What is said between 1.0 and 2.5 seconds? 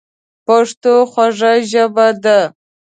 خوږه ژبه ده.